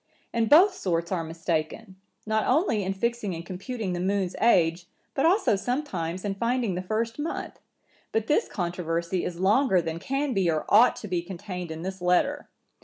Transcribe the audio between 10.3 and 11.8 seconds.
be or ought to be contained